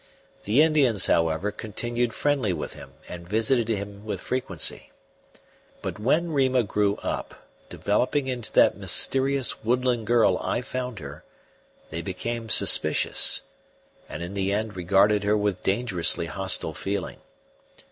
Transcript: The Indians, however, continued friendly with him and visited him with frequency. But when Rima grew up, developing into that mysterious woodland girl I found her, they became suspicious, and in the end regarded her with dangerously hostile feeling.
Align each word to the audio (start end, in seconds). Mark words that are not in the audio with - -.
The 0.45 0.63
Indians, 0.63 1.05
however, 1.05 1.51
continued 1.51 2.11
friendly 2.11 2.53
with 2.53 2.73
him 2.73 2.93
and 3.07 3.29
visited 3.29 3.69
him 3.69 4.03
with 4.03 4.19
frequency. 4.19 4.91
But 5.83 5.99
when 5.99 6.31
Rima 6.31 6.63
grew 6.63 6.95
up, 7.03 7.35
developing 7.69 8.25
into 8.25 8.51
that 8.53 8.75
mysterious 8.75 9.63
woodland 9.63 10.07
girl 10.07 10.39
I 10.41 10.61
found 10.63 10.97
her, 10.97 11.23
they 11.91 12.01
became 12.01 12.49
suspicious, 12.49 13.43
and 14.09 14.23
in 14.23 14.33
the 14.33 14.51
end 14.51 14.75
regarded 14.75 15.23
her 15.23 15.37
with 15.37 15.61
dangerously 15.61 16.25
hostile 16.25 16.73
feeling. 16.73 17.19